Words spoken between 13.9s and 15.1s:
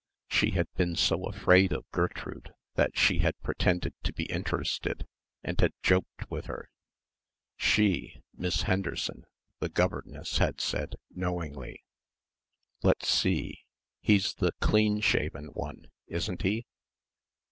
he's the clean